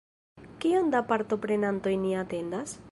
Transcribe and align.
Kion 0.63 0.89
da 0.95 1.03
partoprenantoj 1.11 1.97
ni 2.09 2.21
atendas? 2.25 2.79